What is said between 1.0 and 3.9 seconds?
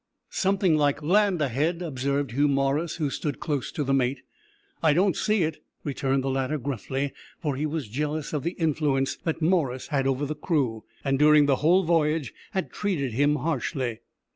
land ahead," observed Hugh Morris, who stood close to